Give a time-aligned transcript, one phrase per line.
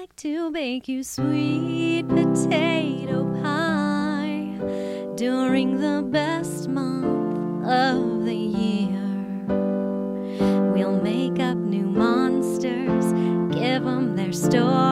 [0.00, 4.56] like to bake you sweet potato pie
[5.16, 9.44] during the best month of the year.
[10.72, 13.12] We'll make up new monsters,
[13.52, 14.91] give them their stories,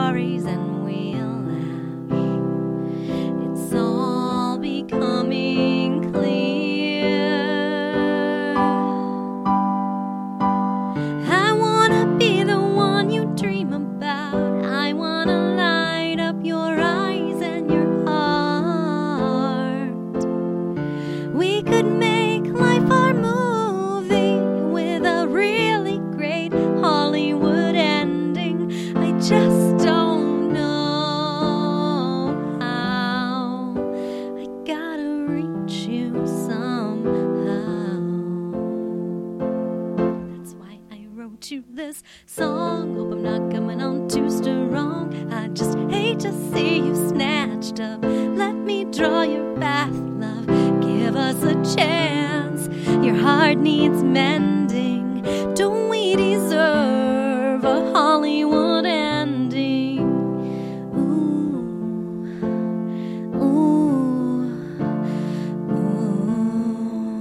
[49.61, 50.47] path, love.
[50.81, 52.69] Give us a chance.
[53.05, 55.23] Your heart needs mending.
[55.55, 60.01] Don't we deserve a Hollywood ending?
[60.97, 61.67] Ooh,
[63.37, 64.57] ooh,
[65.77, 67.21] ooh.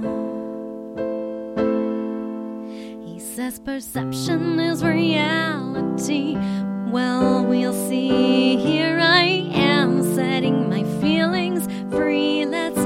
[3.04, 6.38] He says perception is reality.
[6.90, 8.56] Well, we'll see.
[8.56, 9.39] Here I
[11.90, 12.44] free.
[12.44, 12.82] Let's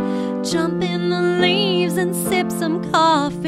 [0.50, 3.44] jump in the leaves and sip some coffee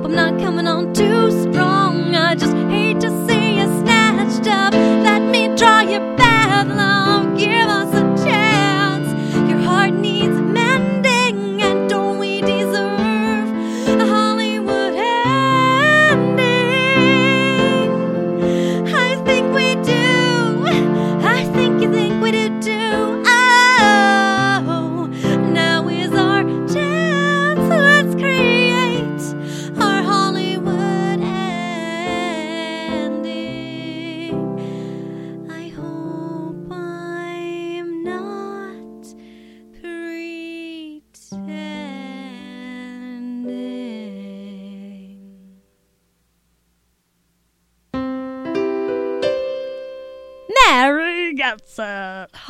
[0.00, 1.09] Hope I'm not coming on too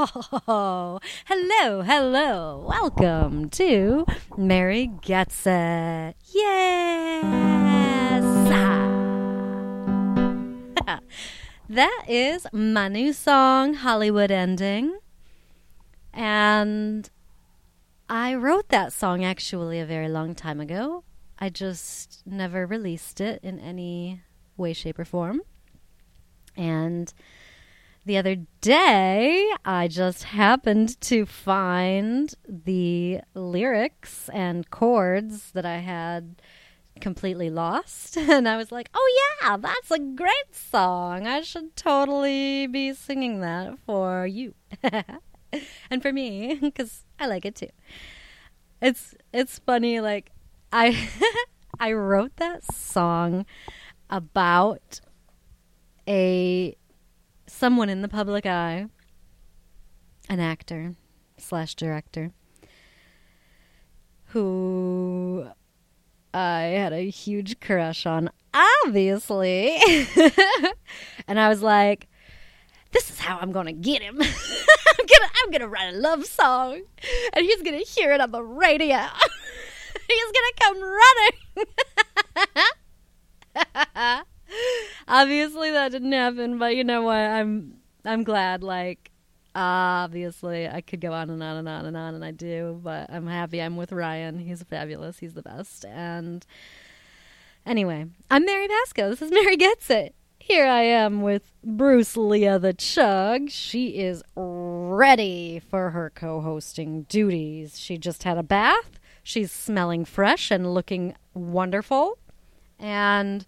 [0.02, 2.64] Oh, hello, hello.
[2.66, 6.14] Welcome to Mary Gets It.
[6.24, 8.24] Yes.
[11.68, 14.98] that is my new song, Hollywood Ending.
[16.14, 17.10] And
[18.08, 21.04] I wrote that song actually a very long time ago.
[21.38, 24.22] I just never released it in any
[24.56, 25.42] way, shape, or form.
[26.56, 27.12] And
[28.04, 36.40] the other day, I just happened to find the lyrics and chords that I had
[37.00, 38.16] completely lost.
[38.30, 41.26] And I was like, oh, yeah, that's a great song.
[41.26, 44.54] I should totally be singing that for you
[45.90, 47.70] and for me because I like it too.
[48.80, 50.30] It's it's funny like
[50.72, 51.08] I
[51.78, 53.44] I wrote that song
[54.08, 55.00] about
[56.08, 56.76] a
[57.50, 58.86] someone in the public eye,
[60.28, 60.94] an actor
[61.36, 62.32] slash director,
[64.26, 65.46] who
[66.32, 69.76] I had a huge crush on, obviously.
[71.26, 72.08] and I was like,
[72.92, 74.20] this is how I'm gonna get him.
[74.20, 76.82] I'm gonna I'm gonna write a love song
[77.32, 78.96] and he's gonna hear it on the radio.
[80.08, 80.82] he's gonna come
[83.64, 84.24] running.
[85.08, 87.16] obviously that didn't happen, but you know what?
[87.16, 87.74] I'm
[88.04, 89.10] I'm glad like
[89.54, 93.10] obviously I could go on and on and on and on and I do, but
[93.10, 94.38] I'm happy I'm with Ryan.
[94.38, 95.18] He's fabulous.
[95.18, 95.84] He's the best.
[95.84, 96.44] And
[97.66, 99.10] anyway, I'm Mary Pasco.
[99.10, 100.14] This is Mary Gets It.
[100.38, 103.50] Here I am with Bruce Leah the Chug.
[103.50, 107.78] She is ready for her co hosting duties.
[107.78, 108.98] She just had a bath.
[109.22, 112.18] She's smelling fresh and looking wonderful.
[112.78, 113.46] And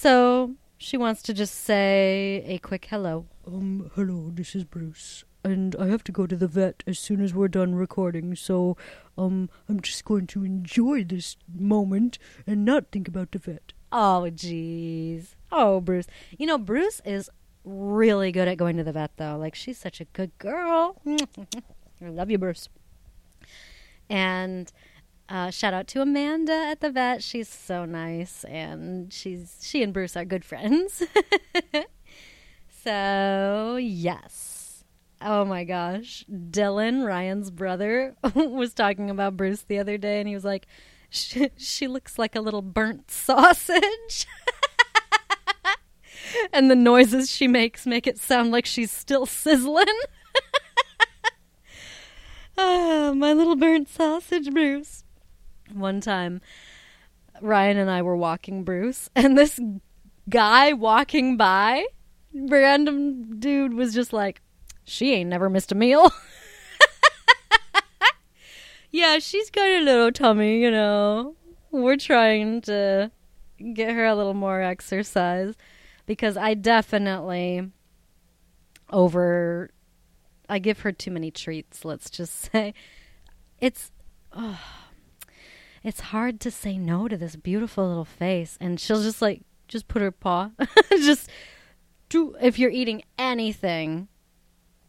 [0.00, 3.26] so she wants to just say a quick hello.
[3.46, 5.24] Um, hello, this is Bruce.
[5.44, 8.78] And I have to go to the vet as soon as we're done recording, so,
[9.18, 13.74] um, I'm just going to enjoy this moment and not think about the vet.
[13.92, 15.34] Oh, jeez.
[15.52, 16.06] Oh, Bruce.
[16.38, 17.28] You know, Bruce is
[17.64, 19.36] really good at going to the vet, though.
[19.36, 20.96] Like, she's such a good girl.
[21.06, 22.70] I love you, Bruce.
[24.08, 24.72] And
[25.30, 27.22] uh, shout out to Amanda at the vet.
[27.22, 31.04] She's so nice, and she's she and Bruce are good friends.
[32.68, 34.84] so yes.
[35.22, 40.34] Oh my gosh, Dylan Ryan's brother was talking about Bruce the other day, and he
[40.34, 40.66] was like,
[41.10, 44.26] "She, she looks like a little burnt sausage."
[46.52, 49.86] and the noises she makes make it sound like she's still sizzling.
[52.58, 55.04] ah, my little burnt sausage, Bruce.
[55.72, 56.40] One time,
[57.40, 59.58] Ryan and I were walking Bruce, and this
[60.28, 61.86] guy walking by,
[62.32, 64.40] random dude, was just like,
[64.84, 66.12] She ain't never missed a meal.
[68.90, 71.36] yeah, she's got a little tummy, you know.
[71.70, 73.10] We're trying to
[73.74, 75.54] get her a little more exercise
[76.06, 77.70] because I definitely
[78.90, 79.70] over
[80.48, 82.74] I give her too many treats, let's just say.
[83.60, 83.92] It's
[84.32, 84.58] oh,
[85.82, 88.58] it's hard to say no to this beautiful little face.
[88.60, 90.50] And she'll just like just put her paw
[90.90, 91.30] just
[92.08, 94.08] do if you're eating anything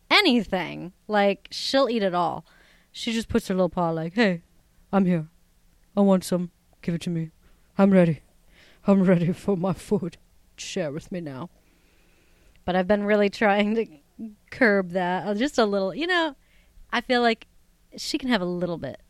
[0.09, 2.45] anything like she'll eat it all.
[2.91, 4.41] She just puts her little paw like hey
[4.91, 5.27] i'm here.
[5.95, 6.51] I want some.
[6.81, 7.31] Give it to me.
[7.77, 8.21] I'm ready.
[8.88, 10.17] I'm ready for my food.
[10.55, 11.49] Share with me now.
[12.65, 13.85] But i've been really trying to
[14.51, 16.35] curb that uh, just a little you know
[16.93, 17.47] i feel like
[17.97, 19.01] she can have a little bit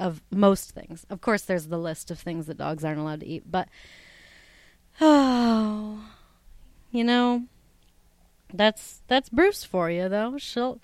[0.00, 1.06] of most things.
[1.10, 3.68] Of course, there's the list of things that dogs aren't allowed to eat, but
[5.00, 6.02] oh,
[6.90, 7.44] you know,
[8.52, 10.38] that's that's Bruce for you, though.
[10.38, 10.80] She'll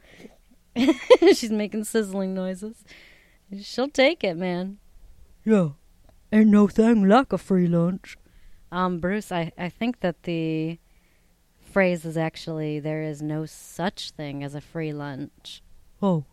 [1.18, 2.84] she's making sizzling noises.
[3.60, 4.78] She'll take it, man.
[5.44, 5.70] Yeah,
[6.30, 8.18] ain't no thing like a free lunch.
[8.70, 10.78] Um, Bruce, I I think that the
[11.58, 15.62] phrase is actually there is no such thing as a free lunch.
[16.02, 16.24] Oh,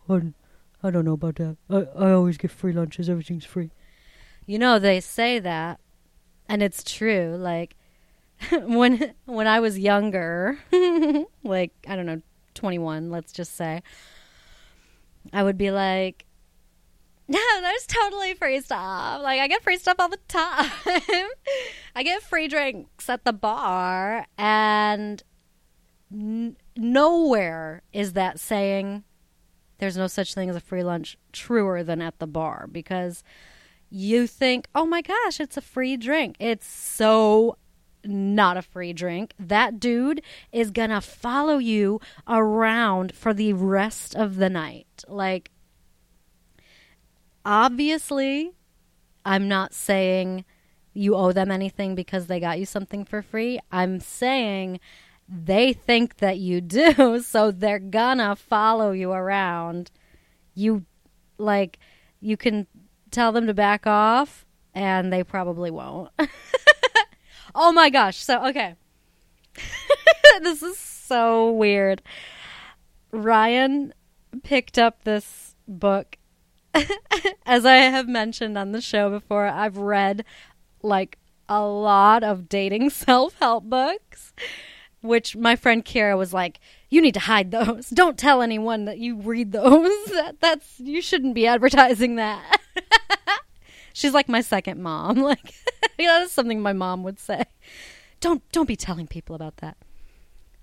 [0.84, 1.56] I don't know about that.
[1.70, 3.08] I, I always get free lunches.
[3.08, 3.70] Everything's free.
[4.44, 5.80] You know, they say that,
[6.46, 7.36] and it's true.
[7.38, 7.74] Like
[8.52, 10.58] when when I was younger,
[11.42, 12.20] like I don't know,
[12.52, 13.82] twenty one, let's just say,
[15.32, 16.26] I would be like,
[17.28, 19.22] "No, there's totally free stuff.
[19.22, 20.70] Like I get free stuff all the time.
[21.96, 25.22] I get free drinks at the bar, and
[26.12, 29.04] n- nowhere is that saying."
[29.78, 33.22] There's no such thing as a free lunch truer than at the bar because
[33.90, 36.36] you think, oh my gosh, it's a free drink.
[36.38, 37.56] It's so
[38.04, 39.32] not a free drink.
[39.38, 40.22] That dude
[40.52, 45.04] is gonna follow you around for the rest of the night.
[45.08, 45.50] Like,
[47.44, 48.52] obviously,
[49.24, 50.44] I'm not saying
[50.92, 53.58] you owe them anything because they got you something for free.
[53.72, 54.80] I'm saying
[55.28, 59.90] they think that you do, so they're gonna follow you around.
[60.54, 60.84] You,
[61.38, 61.78] like,
[62.20, 62.66] you can
[63.10, 64.44] tell them to back off,
[64.74, 66.10] and they probably won't.
[67.54, 68.18] oh my gosh.
[68.18, 68.76] So, okay.
[70.42, 72.02] this is so weird.
[73.12, 73.94] Ryan
[74.42, 76.18] picked up this book.
[77.46, 80.24] As I have mentioned on the show before, I've read
[80.82, 84.32] like a lot of dating self help books,
[85.04, 86.58] which my friend Kara was like,
[86.88, 87.90] "You need to hide those.
[87.94, 89.90] Don't tell anyone that you read those.
[90.14, 92.60] That, that's you shouldn't be advertising that."
[93.92, 95.18] She's like my second mom.
[95.18, 95.54] Like,
[95.98, 97.44] yeah, that's something my mom would say.
[98.20, 99.76] Don't don't be telling people about that.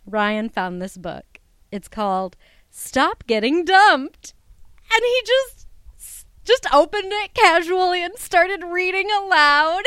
[0.06, 1.40] Ryan found this book.
[1.72, 2.36] It's called
[2.72, 4.34] "Stop Getting Dumped,"
[4.92, 5.68] and he just
[6.44, 9.84] just opened it casually and started reading aloud.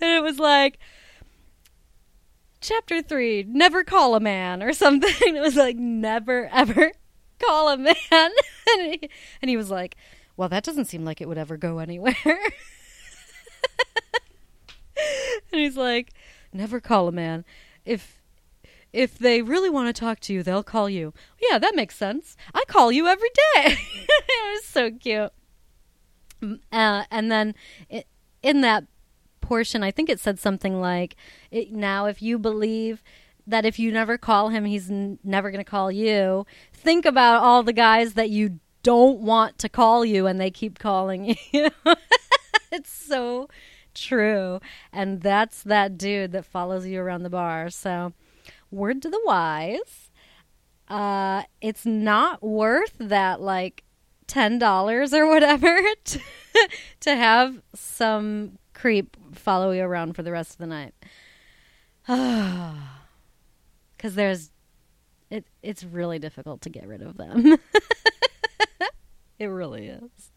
[0.00, 0.78] and it was like
[2.70, 5.10] chapter 3 never call a man or something.
[5.36, 6.92] It was like never ever
[7.44, 7.94] call a man.
[8.72, 9.10] And he,
[9.42, 9.96] and he was like
[10.36, 12.14] well that doesn't seem like it would ever go anywhere.
[15.52, 16.12] And he's like
[16.52, 17.44] never call a man.
[17.84, 18.20] If
[18.92, 21.12] if they really want to talk to you they'll call you.
[21.50, 22.36] Yeah that makes sense.
[22.54, 23.76] I call you every day.
[24.32, 25.32] It was so cute.
[26.72, 27.54] Uh, and then
[27.88, 28.06] it,
[28.42, 28.84] in that
[29.50, 31.16] portion i think it said something like
[31.70, 33.02] now if you believe
[33.46, 37.42] that if you never call him he's n- never going to call you think about
[37.42, 41.68] all the guys that you don't want to call you and they keep calling you.
[42.72, 43.48] it's so
[43.94, 44.60] true.
[44.92, 47.70] And that's that dude that follows you around the bar.
[47.70, 48.12] So,
[48.70, 50.10] word to the wise.
[50.88, 53.84] Uh, it's not worth that like
[54.26, 56.20] ten dollars or whatever to,
[57.00, 60.94] to have some creep follow you around for the rest of the night.
[63.96, 64.50] Because there's,
[65.28, 67.58] it it's really difficult to get rid of them.
[69.38, 70.32] it really is.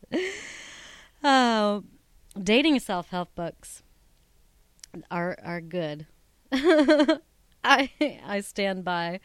[1.24, 1.86] Oh,
[2.38, 3.84] dating self help books
[5.10, 6.08] are are good.
[7.64, 7.90] I
[8.26, 9.22] I stand by.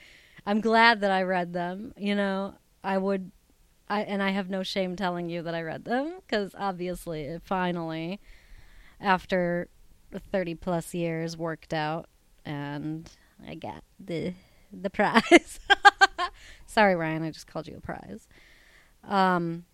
[0.47, 1.93] I'm glad that I read them.
[1.97, 3.33] You know, I would
[3.89, 7.43] I and I have no shame telling you that I read them cuz obviously it
[7.45, 8.21] finally
[9.01, 9.69] after
[10.33, 12.09] 30 plus years worked out
[12.45, 13.11] and
[13.47, 14.35] I got the
[14.73, 15.61] the prize.
[16.67, 18.29] Sorry Ryan, I just called you a prize.
[19.05, 19.65] Um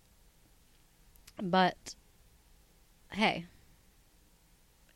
[1.41, 1.95] but
[3.11, 3.45] hey,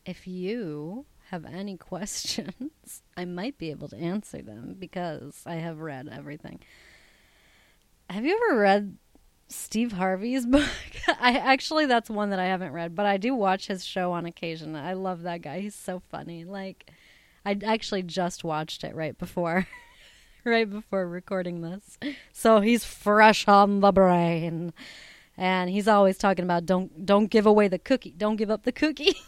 [0.05, 5.79] if you have any questions, I might be able to answer them because I have
[5.79, 6.59] read everything.
[8.09, 8.97] Have you ever read
[9.49, 10.69] Steve Harvey's book?
[11.19, 14.25] I actually that's one that I haven't read, but I do watch his show on
[14.25, 14.75] occasion.
[14.75, 15.59] I love that guy.
[15.59, 16.45] He's so funny.
[16.45, 16.89] Like
[17.45, 19.67] I actually just watched it right before
[20.43, 21.97] right before recording this.
[22.31, 24.73] So he's fresh on the brain.
[25.35, 28.13] And he's always talking about don't don't give away the cookie.
[28.17, 29.15] Don't give up the cookie.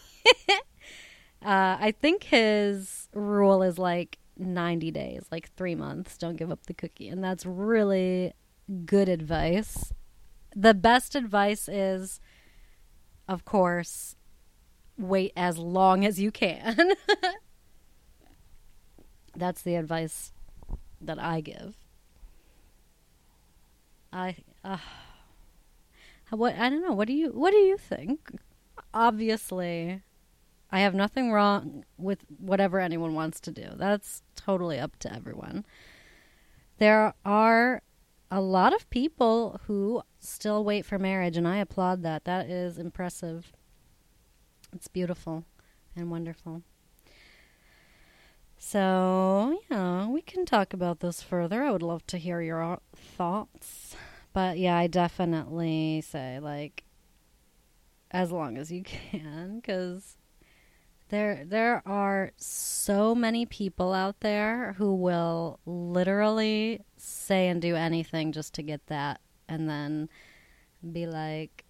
[1.44, 6.18] Uh, I think his rule is like 90 days, like three months.
[6.18, 7.08] Don't give up the cookie.
[7.08, 8.34] And that's really
[8.86, 9.92] good advice.
[10.56, 12.20] The best advice is,
[13.28, 14.16] of course,
[14.98, 16.94] wait as long as you can.
[19.36, 20.34] that's the advice
[21.00, 21.78] that I give.
[24.14, 24.78] I uh,
[26.32, 26.94] what I don't know.
[26.94, 28.40] What do you what do you think?
[28.94, 30.02] Obviously,
[30.72, 33.70] I have nothing wrong with whatever anyone wants to do.
[33.76, 35.66] That's totally up to everyone.
[36.78, 37.84] There are
[38.32, 42.24] a lot of people who still wait for marriage, and I applaud that.
[42.24, 43.52] That is impressive.
[44.74, 45.44] It's beautiful
[45.98, 46.64] and wonderful.
[48.58, 51.62] So, yeah, we can talk about this further.
[51.64, 53.98] I would love to hear your thoughts.
[54.32, 56.86] But yeah, I definitely say, like,
[58.12, 60.16] as long as you can, because
[61.12, 68.32] there there are so many people out there who will literally say and do anything
[68.32, 70.10] just to get that and then
[70.92, 71.66] be like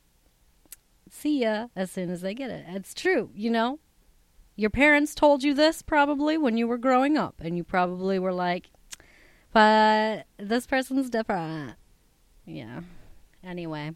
[1.10, 2.66] see ya as soon as they get it.
[2.70, 3.80] It's true, you know?
[4.56, 8.34] Your parents told you this probably when you were growing up and you probably were
[8.34, 8.70] like
[9.52, 11.76] but this person's different.
[12.46, 12.82] Yeah.
[13.44, 13.96] Anyway,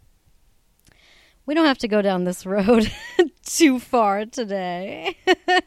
[1.45, 2.91] we don't have to go down this road
[3.45, 5.17] too far today.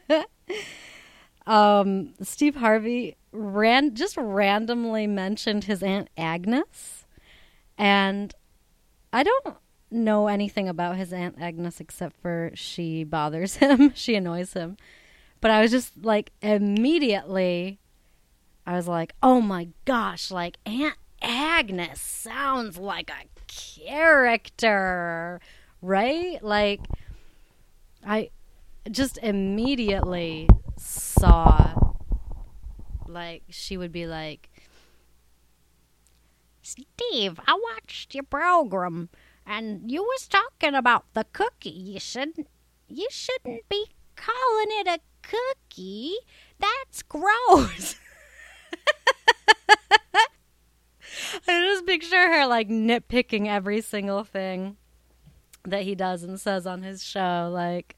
[1.47, 7.05] um, Steve Harvey ran just randomly mentioned his aunt Agnes,
[7.77, 8.33] and
[9.13, 9.55] I don't
[9.91, 14.77] know anything about his aunt Agnes except for she bothers him, she annoys him.
[15.41, 17.79] But I was just like immediately,
[18.65, 25.39] I was like, oh my gosh, like Aunt Agnes sounds like a character
[25.81, 26.43] right?
[26.43, 26.81] Like,
[28.05, 28.29] I
[28.89, 31.93] just immediately saw,
[33.07, 34.49] like, she would be like,
[36.61, 39.09] Steve, I watched your program,
[39.45, 41.69] and you was talking about the cookie.
[41.69, 42.47] You shouldn't,
[42.87, 46.15] you shouldn't be calling it a cookie.
[46.59, 47.95] That's gross.
[51.47, 54.77] I just picture her like nitpicking every single thing
[55.67, 57.95] that he does and says on his show, like,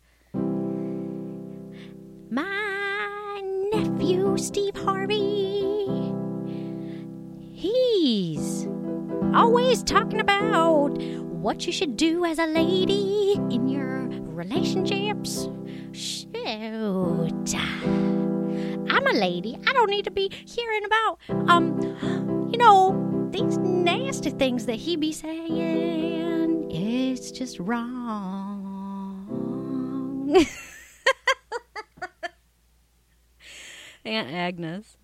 [2.30, 3.42] My
[3.74, 6.14] nephew, Steve Harvey,
[7.54, 8.68] he's
[9.34, 10.98] always talking about
[11.42, 15.50] what you should do as a lady in your relationships.
[15.92, 16.28] Shoot.
[18.90, 19.58] I'm a lady.
[19.68, 24.96] I don't need to be hearing about, um, you know, these nasty things that he
[24.96, 26.31] be saying
[27.22, 27.94] it's just wrong.
[34.04, 34.98] Aunt Agnes.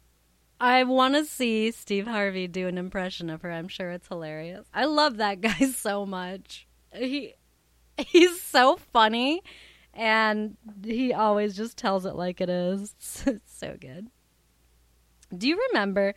[0.60, 3.52] I want to see Steve Harvey do an impression of her.
[3.52, 4.66] I'm sure it's hilarious.
[4.74, 6.66] I love that guy so much.
[6.92, 7.36] He
[8.00, 9.44] he's so funny
[9.94, 12.96] and he always just tells it like it is.
[13.28, 14.08] It's so good.
[15.38, 16.16] Do you remember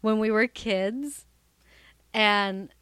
[0.00, 1.26] when we were kids
[2.14, 2.72] and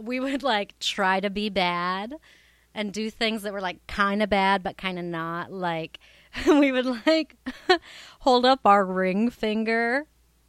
[0.00, 2.14] we would like try to be bad
[2.74, 5.52] and do things that were like kind of bad but kind of not.
[5.52, 5.98] Like
[6.46, 7.36] we would like
[8.20, 10.06] hold up our ring finger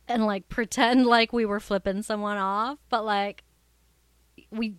[0.08, 3.44] and like pretend like we were flipping someone off, but like
[4.52, 4.76] we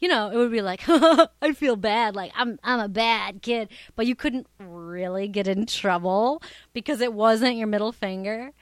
[0.00, 3.68] you know, it would be like I feel bad, like I'm I'm a bad kid,
[3.96, 8.52] but you couldn't really get in trouble because it wasn't your middle finger.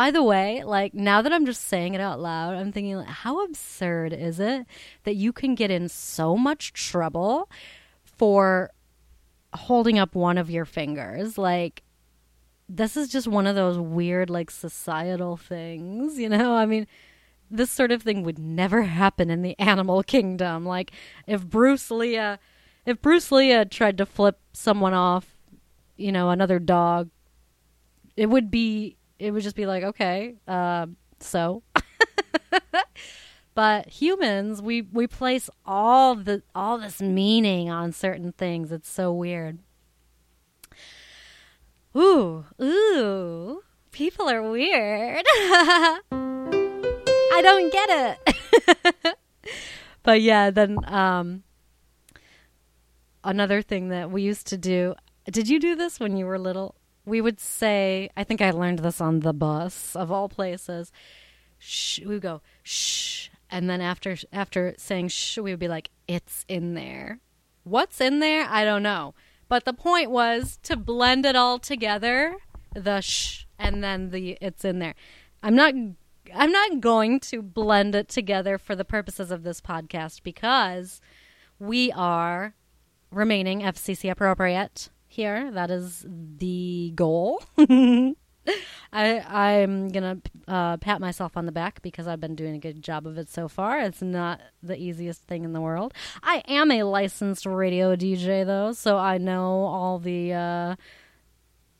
[0.00, 3.06] By the way, like now that I'm just saying it out loud, I'm thinking like
[3.06, 4.64] how absurd is it
[5.04, 7.50] that you can get in so much trouble
[8.02, 8.70] for
[9.52, 11.36] holding up one of your fingers?
[11.36, 11.82] Like
[12.66, 16.54] this is just one of those weird like societal things, you know?
[16.54, 16.86] I mean,
[17.50, 20.64] this sort of thing would never happen in the animal kingdom.
[20.64, 20.92] Like
[21.26, 22.16] if Bruce Lee
[22.86, 25.36] if Bruce Lee tried to flip someone off,
[25.98, 27.10] you know, another dog,
[28.16, 30.86] it would be it would just be like, okay, uh,
[31.20, 31.62] so.
[33.54, 38.72] but humans, we we place all the all this meaning on certain things.
[38.72, 39.58] It's so weird.
[41.94, 43.62] Ooh, ooh,
[43.92, 45.26] people are weird.
[47.32, 49.16] I don't get it.
[50.02, 51.42] but yeah, then um,
[53.22, 54.94] another thing that we used to do.
[55.30, 56.79] Did you do this when you were little?
[57.04, 60.92] We would say, I think I learned this on the bus of all places.
[61.58, 65.90] Shh, we would go shh, and then after after saying shh, we would be like,
[66.08, 67.20] "It's in there."
[67.64, 68.46] What's in there?
[68.48, 69.14] I don't know.
[69.48, 72.36] But the point was to blend it all together,
[72.74, 74.94] the shh, and then the it's in there.
[75.42, 75.74] I'm not
[76.34, 81.00] I'm not going to blend it together for the purposes of this podcast because
[81.58, 82.54] we are
[83.10, 85.50] remaining FCC appropriate here.
[85.50, 87.42] That is the goal.
[88.92, 92.82] I I'm gonna uh, pat myself on the back because I've been doing a good
[92.82, 93.80] job of it so far.
[93.80, 95.94] It's not the easiest thing in the world.
[96.22, 100.76] I am a licensed radio DJ though, so I know all the uh,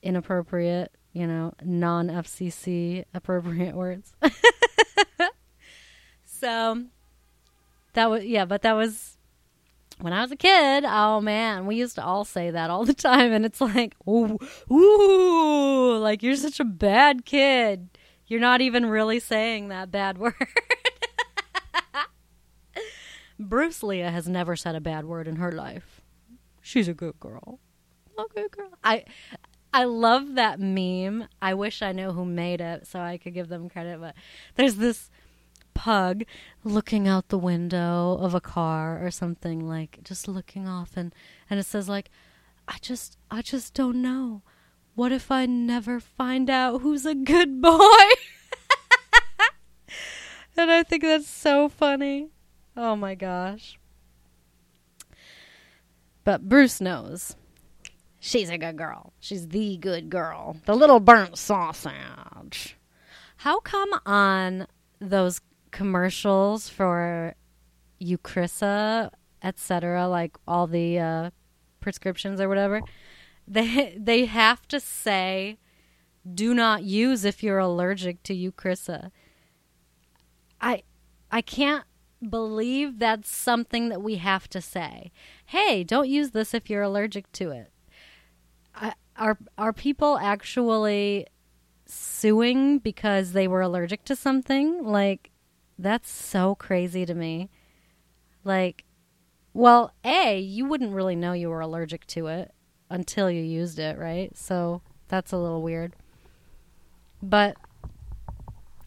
[0.02, 4.12] inappropriate, you know, non FCC appropriate words.
[6.24, 6.84] so
[7.94, 9.16] that was yeah, but that was
[10.00, 12.94] when I was a kid, oh man, we used to all say that all the
[12.94, 14.38] time, and it's like, ooh,
[14.70, 17.88] ooh, like you're such a bad kid.
[18.26, 20.34] You're not even really saying that bad word.
[23.38, 26.00] Bruce Leah has never said a bad word in her life.
[26.60, 27.58] She's a good girl.
[28.18, 28.68] A good girl.
[28.84, 29.04] I
[29.72, 31.26] I love that meme.
[31.40, 34.14] I wish I knew who made it so I could give them credit, but
[34.56, 35.10] there's this
[35.80, 36.24] pug
[36.62, 41.14] looking out the window of a car or something like just looking off and
[41.48, 42.10] and it says like
[42.68, 44.42] I just I just don't know.
[44.94, 47.78] What if I never find out who's a good boy?
[50.58, 52.28] and I think that's so funny.
[52.76, 53.78] Oh my gosh.
[56.24, 57.36] But Bruce knows.
[58.18, 59.14] She's a good girl.
[59.18, 60.58] She's the good girl.
[60.66, 62.76] The little burnt sausage.
[63.38, 64.66] How come on
[65.00, 65.40] those
[65.70, 67.34] commercials for
[68.00, 69.10] Eucrisa,
[69.42, 71.30] etc., like all the uh,
[71.80, 72.80] prescriptions or whatever,
[73.46, 75.58] they they have to say,
[76.32, 79.10] "Do not use if you're allergic to Eucrisa."
[80.60, 80.82] I
[81.30, 81.84] I can't
[82.28, 85.10] believe that's something that we have to say.
[85.46, 87.72] Hey, don't use this if you're allergic to it.
[89.16, 91.26] Are are people actually
[91.86, 94.82] suing because they were allergic to something?
[94.84, 95.29] Like
[95.82, 97.50] that's so crazy to me.
[98.44, 98.84] Like,
[99.52, 102.52] well, A, you wouldn't really know you were allergic to it
[102.88, 104.36] until you used it, right?
[104.36, 105.94] So that's a little weird.
[107.22, 107.56] But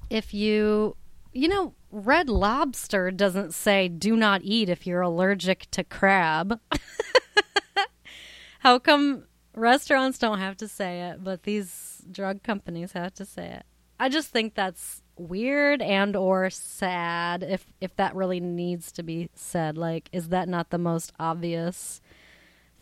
[0.10, 0.95] if you,
[1.32, 6.60] you know, Red Lobster doesn't say do not eat if you're allergic to crab.
[8.60, 13.47] How come restaurants don't have to say it, but these drug companies have to say
[13.47, 13.65] it?
[13.99, 19.30] I just think that's weird and or sad if if that really needs to be
[19.36, 19.78] said.
[19.78, 22.02] Like is that not the most obvious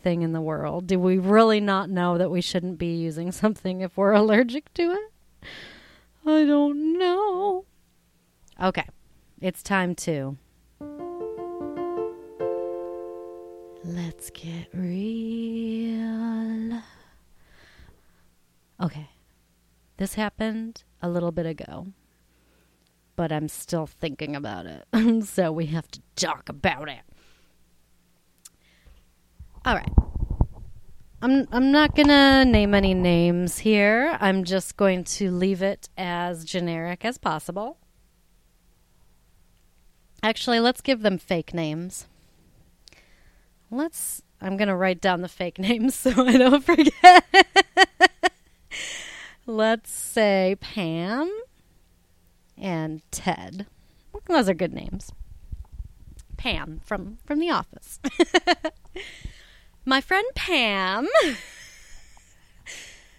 [0.02, 0.88] thing in the world?
[0.88, 4.91] Do we really not know that we shouldn't be using something if we're allergic to
[4.91, 5.48] it?
[6.26, 7.65] I don't know.
[8.62, 8.86] Okay
[9.41, 10.38] it's time to
[13.84, 15.91] let's get real.
[18.80, 19.10] Okay
[19.98, 21.88] this happened a little bit ago
[23.21, 25.25] but I'm still thinking about it.
[25.25, 27.01] so we have to talk about it.
[29.63, 29.93] All right.
[31.21, 34.17] I'm I'm not going to name any names here.
[34.19, 37.77] I'm just going to leave it as generic as possible.
[40.23, 42.07] Actually, let's give them fake names.
[43.69, 44.23] Let's.
[44.41, 47.23] I'm going to write down the fake names so I don't forget.
[49.45, 51.31] let's say Pam
[52.62, 53.65] and Ted.
[54.28, 55.12] Those are good names.
[56.38, 58.00] Pam from from the office.
[59.86, 61.08] My friend Pam,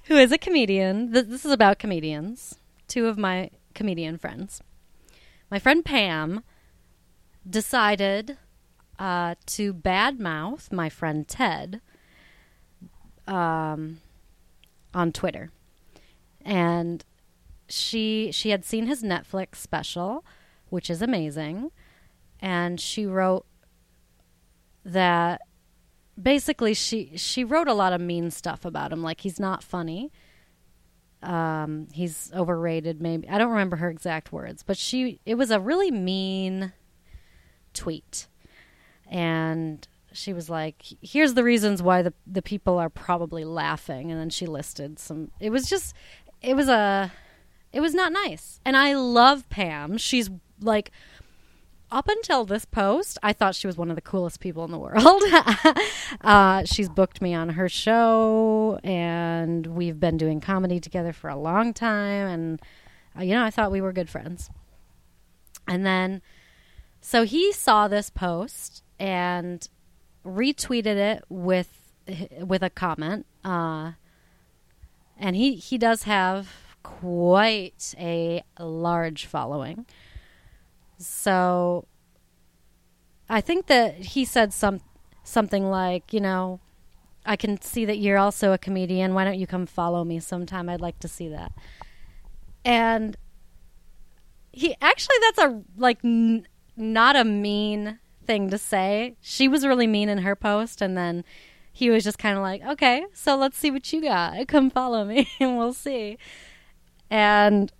[0.04, 1.12] who is a comedian.
[1.12, 2.56] Th- this is about comedians.
[2.86, 4.62] Two of my comedian friends.
[5.50, 6.44] My friend Pam
[7.48, 8.38] decided
[8.98, 11.80] uh, to badmouth my friend Ted
[13.26, 14.00] um,
[14.94, 15.50] on Twitter,
[16.44, 17.04] and
[17.72, 20.24] she she had seen his Netflix special,
[20.68, 21.70] which is amazing,
[22.40, 23.46] and she wrote
[24.84, 25.40] that
[26.20, 30.12] basically she she wrote a lot of mean stuff about him, like he's not funny.
[31.22, 33.00] Um, he's overrated.
[33.00, 36.72] Maybe I don't remember her exact words, but she it was a really mean
[37.72, 38.26] tweet,
[39.06, 44.20] and she was like, "Here's the reasons why the the people are probably laughing," and
[44.20, 45.30] then she listed some.
[45.40, 45.94] It was just,
[46.42, 47.12] it was a,
[47.72, 48.60] it was not nice.
[48.64, 49.96] And I love Pam.
[49.98, 50.30] She's
[50.60, 50.92] like
[51.92, 54.78] up until this post, I thought she was one of the coolest people in the
[54.78, 55.22] world.
[56.22, 61.36] uh, she's booked me on her show, and we've been doing comedy together for a
[61.36, 62.26] long time.
[62.28, 62.62] And,
[63.16, 64.50] uh, you know, I thought we were good friends.
[65.68, 66.22] And then,
[67.02, 69.68] so he saw this post and
[70.24, 71.78] retweeted it with
[72.40, 73.26] with a comment.
[73.44, 73.92] Uh,
[75.18, 76.48] and he he does have
[76.82, 79.86] quite a large following.
[80.98, 81.86] So
[83.28, 84.80] I think that he said some
[85.24, 86.60] something like, you know,
[87.24, 89.14] I can see that you're also a comedian.
[89.14, 90.68] Why don't you come follow me sometime?
[90.68, 91.52] I'd like to see that.
[92.64, 93.16] And
[94.52, 99.16] he actually that's a like n- not a mean thing to say.
[99.20, 101.24] She was really mean in her post and then
[101.72, 104.46] he was just kind of like, "Okay, so let's see what you got.
[104.48, 106.18] Come follow me and we'll see."
[107.12, 107.70] And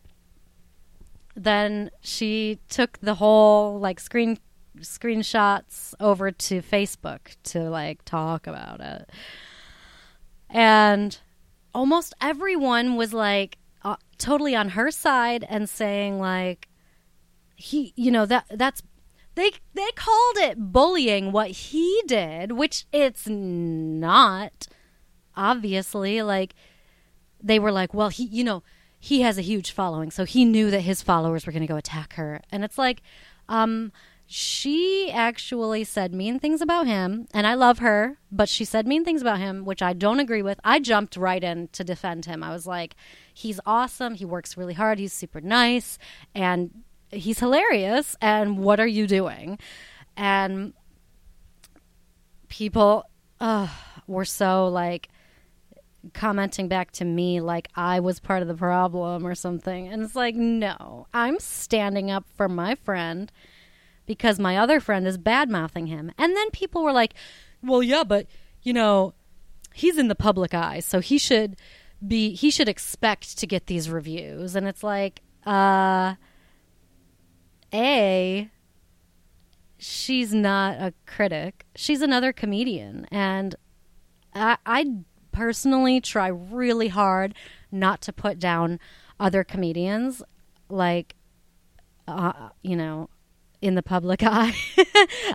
[1.35, 4.39] then she took the whole like screen
[4.81, 9.09] screenshots over to Facebook to like talk about it.
[10.51, 11.19] And
[11.75, 16.69] almost everyone was like uh, totally on her side and saying like
[17.57, 18.83] he you know that that's
[19.35, 24.69] they they called it bullying what he did, which it's not
[25.35, 26.55] obviously like
[27.43, 28.63] they were like, well, he you know,
[29.05, 31.77] he has a huge following, so he knew that his followers were going to go
[31.77, 32.41] attack her.
[32.53, 33.03] And it's like,
[33.49, 33.91] um,
[34.27, 39.05] she actually said mean things about him, and I love her, but she said mean
[39.05, 40.61] things about him, which I don't agree with.
[40.63, 42.45] I jumped right in to defend him.
[42.45, 42.95] I was like,
[43.35, 44.15] he's awesome.
[44.15, 45.01] He works really hard.
[45.01, 45.99] He's super nice,
[46.33, 46.71] and
[47.11, 48.15] he's hilarious.
[48.21, 49.59] And what are you doing?
[50.17, 50.75] And
[52.49, 53.11] people
[53.41, 53.67] uh,
[54.07, 55.09] were so like,
[56.15, 59.89] commenting back to me like I was part of the problem or something.
[59.89, 63.31] And it's like, no, I'm standing up for my friend
[64.07, 66.11] because my other friend is bad mouthing him.
[66.19, 67.15] And then people were like,
[67.63, 68.27] well, yeah, but,
[68.63, 69.15] you know,
[69.73, 71.57] he's in the public eye, so he should
[72.07, 74.57] be, he should expect to get these reviews.
[74.57, 76.17] And it's like, uh,
[77.73, 78.51] A,
[79.79, 83.07] she's not a critic, she's another comedian.
[83.11, 83.55] And
[84.35, 84.85] I, I
[85.33, 87.35] personally try really hard
[87.71, 88.79] not to put down
[89.19, 90.23] other comedians
[90.69, 91.15] like
[92.09, 93.09] uh, you know
[93.61, 94.55] in the public eye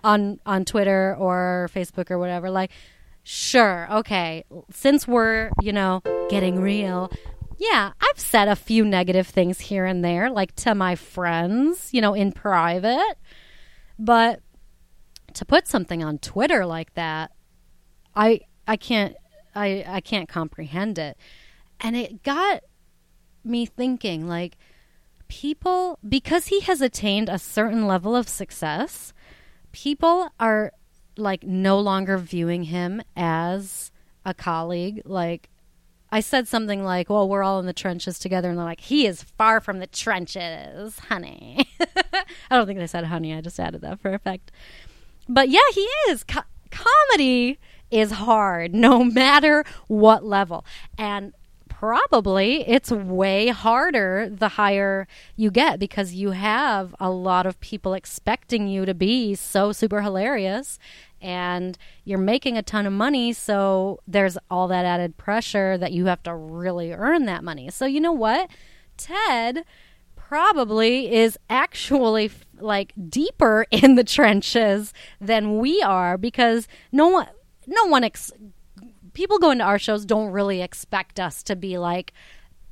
[0.04, 2.70] on on Twitter or Facebook or whatever like
[3.24, 7.10] sure okay since we're you know getting real
[7.58, 12.00] yeah I've said a few negative things here and there like to my friends you
[12.00, 13.16] know in private
[13.98, 14.40] but
[15.34, 17.32] to put something on Twitter like that
[18.14, 19.16] I I can't
[19.54, 21.16] I I can't comprehend it.
[21.80, 22.62] And it got
[23.44, 24.56] me thinking like
[25.28, 29.12] people because he has attained a certain level of success,
[29.72, 30.72] people are
[31.16, 33.90] like no longer viewing him as
[34.24, 35.48] a colleague like
[36.10, 39.06] I said something like, "Well, we're all in the trenches together," and they're like, "He
[39.06, 41.68] is far from the trenches, honey."
[42.50, 44.50] I don't think they said "honey." I just added that for effect.
[45.28, 46.24] But yeah, he is.
[46.24, 47.58] Co- comedy
[47.90, 50.64] is hard no matter what level.
[50.96, 51.32] And
[51.78, 57.94] probably it's way harder the higher you get because you have a lot of people
[57.94, 60.76] expecting you to be so super hilarious
[61.20, 66.06] and you're making a ton of money so there's all that added pressure that you
[66.06, 68.50] have to really earn that money so you know what
[68.96, 69.64] ted
[70.16, 77.28] probably is actually like deeper in the trenches than we are because no one
[77.68, 78.32] no one ex-
[79.12, 82.12] people going to our shows don't really expect us to be like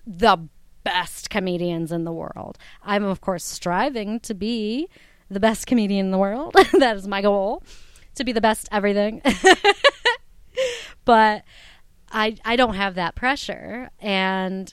[0.06, 0.38] the
[0.84, 2.58] best comedians in the world.
[2.82, 4.88] I'm of course striving to be
[5.28, 6.54] the best comedian in the world.
[6.78, 7.62] that is my goal
[8.14, 9.22] to be the best everything.
[11.04, 11.44] but
[12.10, 14.72] I I don't have that pressure and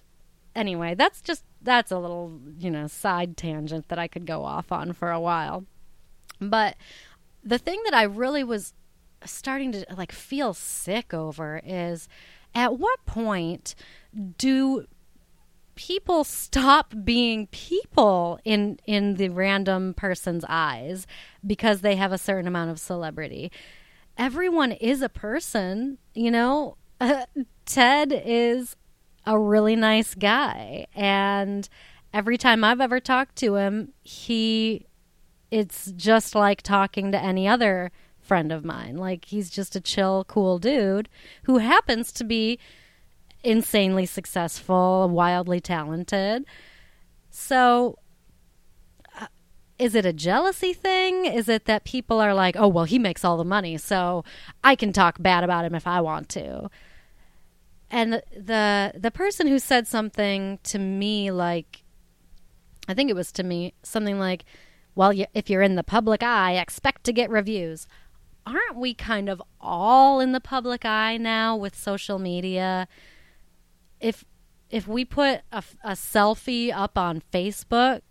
[0.55, 4.71] anyway, that's just that's a little, you know, side tangent that I could go off
[4.71, 5.65] on for a while.
[6.39, 6.75] But
[7.43, 8.73] the thing that I really was
[9.25, 12.07] starting to like feel sick over is
[12.55, 13.75] at what point
[14.37, 14.85] do
[15.75, 21.07] people stop being people in in the random person's eyes
[21.45, 23.51] because they have a certain amount of celebrity?
[24.17, 26.77] Everyone is a person you know?
[27.65, 28.75] Ted is
[29.25, 31.69] a really nice guy and
[32.13, 34.85] every time i've ever talked to him he
[35.49, 37.91] it's just like talking to any other
[38.23, 41.09] friend of mine like he's just a chill cool dude
[41.43, 42.59] who happens to be
[43.43, 46.45] insanely successful, wildly talented.
[47.29, 47.97] So
[49.19, 49.27] uh,
[49.77, 51.25] is it a jealousy thing?
[51.25, 54.23] Is it that people are like, "Oh, well, he makes all the money, so
[54.63, 56.69] I can talk bad about him if I want to."
[57.91, 61.83] And the the person who said something to me like
[62.87, 64.45] I think it was to me something like,
[64.95, 67.87] "Well, if you're in the public eye, expect to get reviews."
[68.45, 72.87] Aren't we kind of all in the public eye now with social media?
[74.03, 74.25] if
[74.69, 78.01] if we put a, a selfie up on Facebook,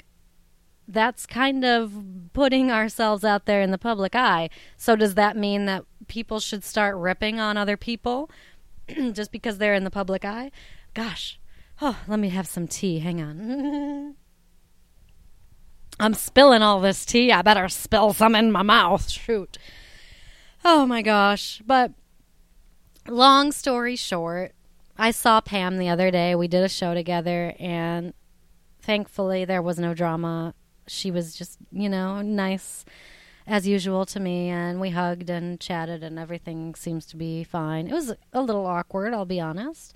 [0.88, 1.92] that's kind of
[2.32, 4.48] putting ourselves out there in the public eye.
[4.76, 8.30] So does that mean that people should start ripping on other people
[9.12, 10.50] just because they're in the public eye?
[10.94, 11.38] Gosh.
[11.80, 13.00] Oh, let me have some tea.
[13.00, 14.14] Hang on.
[16.00, 17.32] I'm spilling all this tea.
[17.32, 19.10] I better spill some in my mouth.
[19.10, 19.58] Shoot.
[20.64, 21.62] Oh my gosh.
[21.66, 21.92] But
[23.08, 24.52] long story short,
[24.96, 26.34] I saw Pam the other day.
[26.34, 28.14] We did a show together, and
[28.80, 30.54] thankfully there was no drama.
[30.86, 32.84] She was just, you know, nice
[33.46, 37.88] as usual to me, and we hugged and chatted, and everything seems to be fine.
[37.88, 39.94] It was a little awkward, I'll be honest.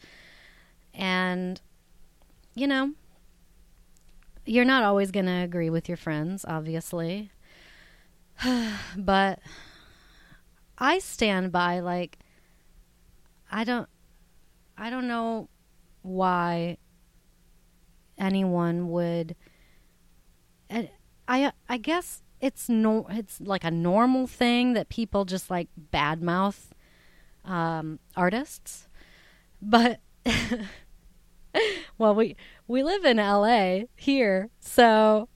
[0.93, 1.61] And,
[2.55, 2.93] you know,
[4.45, 7.31] you're not always going to agree with your friends, obviously.
[8.97, 9.39] but
[10.79, 12.19] I stand by, like,
[13.51, 13.89] I don't
[14.77, 15.49] I don't know
[16.03, 16.77] why
[18.19, 19.37] anyone would.
[21.29, 26.71] I I guess it's no it's like a normal thing that people just like badmouth
[27.45, 28.89] um, artists,
[29.63, 30.01] but
[31.99, 32.37] well we
[32.67, 33.89] we live in L.A.
[33.97, 35.29] here, so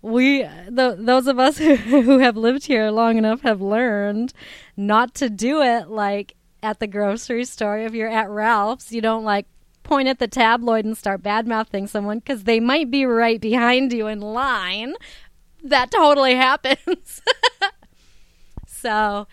[0.00, 4.32] we the, those of us who, who have lived here long enough have learned
[4.76, 9.24] not to do it like at the grocery store, if you're at Ralph's, you don't
[9.24, 9.46] like
[9.82, 13.92] point at the tabloid and start bad mouthing someone because they might be right behind
[13.92, 14.94] you in line.
[15.62, 17.22] That totally happens.
[18.66, 19.26] so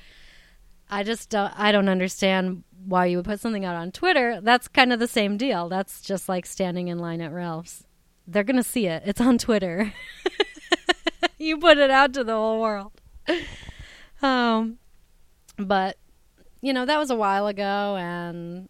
[0.90, 4.40] I just don't, I don't understand why you would put something out on Twitter.
[4.42, 5.68] That's kind of the same deal.
[5.68, 7.84] That's just like standing in line at Ralph's.
[8.28, 9.04] They're going to see it.
[9.06, 9.94] It's on Twitter.
[11.38, 12.92] you put it out to the whole world.
[14.22, 14.78] Um,
[15.58, 15.98] but
[16.62, 18.70] you know, that was a while ago and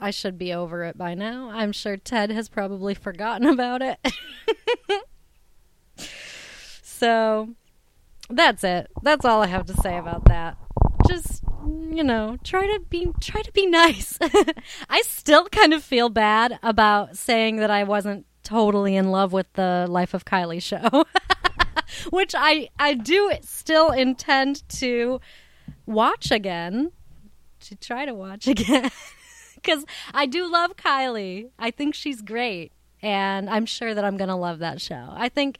[0.00, 1.50] I should be over it by now.
[1.50, 3.98] I'm sure Ted has probably forgotten about it.
[6.82, 7.50] so
[8.30, 8.88] that's it.
[9.02, 10.56] That's all I have to say about that.
[11.08, 14.18] Just you know, try to be try to be nice.
[14.88, 19.52] I still kind of feel bad about saying that I wasn't totally in love with
[19.54, 21.04] the Life of Kylie show.
[22.10, 25.20] Which I I do still intend to
[25.86, 26.92] watch again,
[27.60, 28.90] to try to watch again.
[29.54, 31.50] Because I do love Kylie.
[31.58, 32.72] I think she's great.
[33.02, 35.08] And I'm sure that I'm going to love that show.
[35.12, 35.58] I think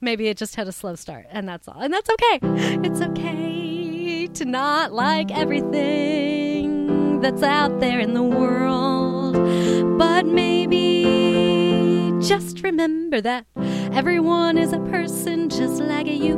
[0.00, 1.78] maybe it just had a slow start, and that's all.
[1.78, 2.40] And that's okay.
[2.82, 9.34] It's okay to not like everything that's out there in the world.
[9.98, 11.35] But maybe
[12.26, 13.46] just remember that
[13.92, 16.34] everyone is a person just like you.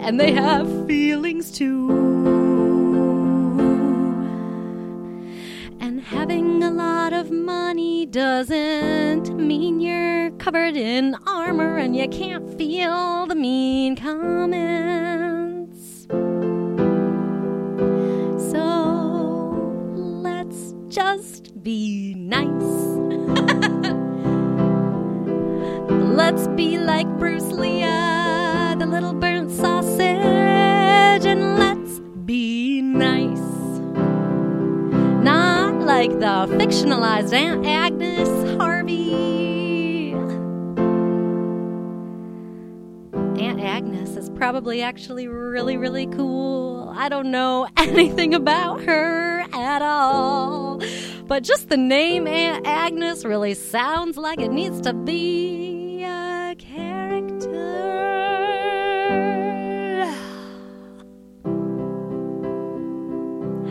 [0.00, 1.88] And they have feelings too.
[5.78, 12.58] And having a lot of money doesn't mean you're covered in armor and you can't
[12.58, 14.96] feel the mean comments.
[18.50, 22.14] So let's just be
[26.28, 33.38] Let's be like Bruce Lee, uh, the little burnt sausage, and let's be nice.
[35.22, 40.14] Not like the fictionalized Aunt Agnes Harvey.
[43.40, 46.92] Aunt Agnes is probably actually really, really cool.
[46.96, 50.82] I don't know anything about her at all
[51.28, 55.65] but just the name Aunt Agnes really sounds like it needs to be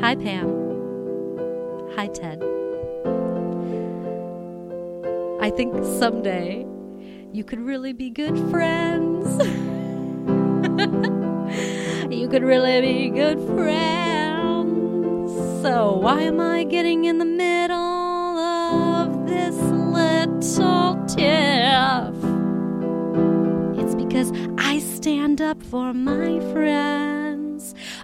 [0.05, 0.45] Hi, Pam.
[1.95, 2.43] Hi, Ted.
[5.41, 6.63] I think someday
[7.33, 9.25] you could really be good friends.
[12.13, 15.31] you could really be good friends.
[15.63, 22.13] So, why am I getting in the middle of this little tiff?
[23.83, 27.14] It's because I stand up for my friends.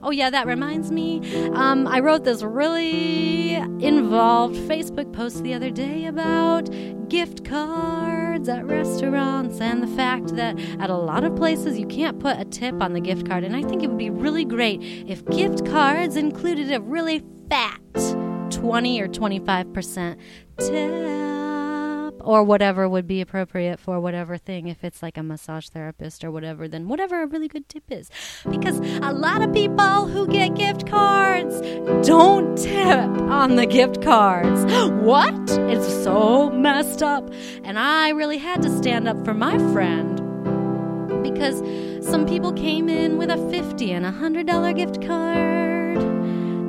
[0.03, 1.21] Oh, yeah, that reminds me.
[1.53, 6.69] Um, I wrote this really involved Facebook post the other day about
[7.07, 12.19] gift cards at restaurants and the fact that at a lot of places you can't
[12.19, 13.43] put a tip on the gift card.
[13.43, 17.79] And I think it would be really great if gift cards included a really fat
[18.49, 20.17] 20 or 25%
[20.57, 21.50] tip
[22.23, 24.67] or whatever would be appropriate for whatever thing.
[24.67, 28.09] If it's like a massage therapist or whatever, then whatever a really good tip is.
[28.49, 31.61] Because a lot of people who get gift cards
[32.07, 34.65] don't tip on the gift cards.
[35.01, 35.33] What?
[35.49, 37.29] It's so messed up.
[37.63, 40.21] And I really had to stand up for my friend
[41.23, 41.59] because
[42.07, 45.99] some people came in with a 50 and a $100 gift card.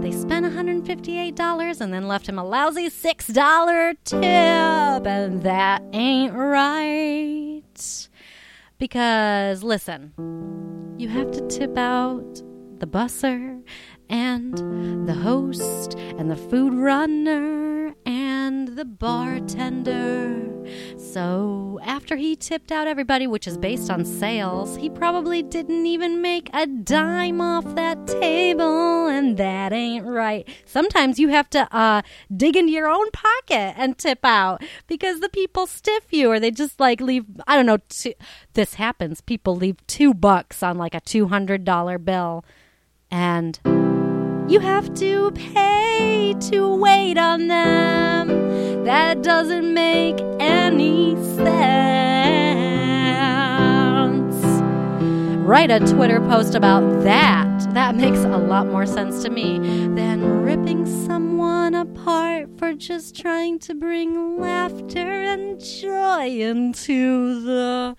[0.03, 4.21] They spent $158 and then left him a lousy $6 tip,
[5.01, 8.09] and that ain't right.
[8.79, 10.13] Because, listen,
[10.99, 12.43] you have to tip out
[12.79, 13.63] the busser
[14.11, 17.72] and the host and the food runner
[18.53, 20.51] and the bartender.
[20.99, 26.21] So, after he tipped out everybody, which is based on sales, he probably didn't even
[26.21, 30.47] make a dime off that table, and that ain't right.
[30.67, 32.03] Sometimes you have to uh,
[32.35, 36.51] dig into your own pocket and tip out because the people stiff you, or they
[36.51, 38.13] just like leave, I don't know, two,
[38.53, 39.23] this happens.
[39.23, 42.45] People leave two bucks on like a $200 bill,
[43.11, 43.82] and
[44.53, 48.85] you have to pay to wait on them.
[48.85, 51.47] That doesn't make any sense.
[55.39, 57.73] Write a Twitter post about that.
[57.73, 59.59] That makes a lot more sense to me
[59.95, 67.97] than ripping someone apart for just trying to bring laughter and joy into the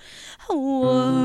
[0.52, 1.24] world.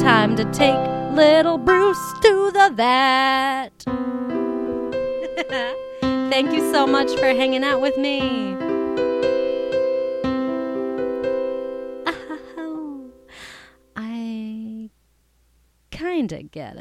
[0.00, 3.84] Time to take little Bruce to the vet.
[6.30, 8.56] Thank you so much for hanging out with me.
[13.96, 14.90] I
[15.90, 16.76] kinda get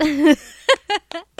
[0.00, 0.38] it.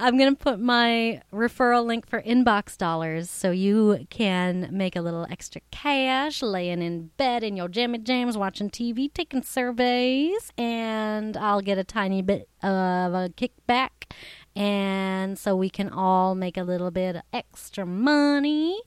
[0.00, 5.00] I'm going to put my referral link for inbox dollars so you can make a
[5.00, 11.36] little extra cash laying in bed in your jammy jams, watching TV, taking surveys, and
[11.36, 14.12] I'll get a tiny bit of a kickback.
[14.54, 18.80] And so we can all make a little bit of extra money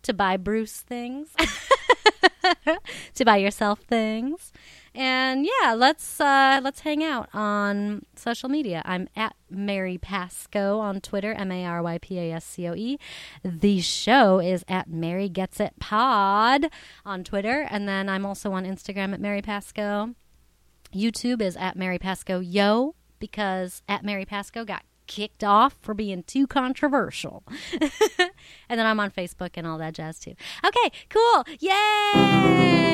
[0.00, 1.34] to buy Bruce things,
[3.14, 4.50] to buy yourself things.
[4.94, 8.80] And yeah, let's uh, let's hang out on social media.
[8.84, 12.74] I'm at Mary Pascoe on Twitter, M A R Y P A S C O
[12.74, 12.98] E.
[13.42, 16.66] The show is at Mary Gets It Pod
[17.04, 20.14] on Twitter, and then I'm also on Instagram at Mary Pascoe.
[20.94, 26.22] YouTube is at Mary Pascoe Yo because at Mary Pascoe got kicked off for being
[26.22, 27.42] too controversial.
[27.80, 30.34] and then I'm on Facebook and all that jazz too.
[30.64, 31.44] Okay, cool.
[31.60, 32.84] Yay!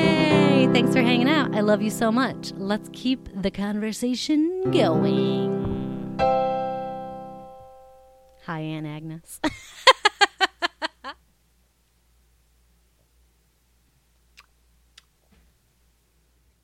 [0.73, 1.55] Thanks for hanging out.
[1.55, 2.51] I love you so much.
[2.55, 5.61] Let's keep the conversation going.
[8.45, 9.39] Hi, Aunt Agnes.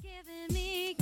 [0.01, 0.95] Giving me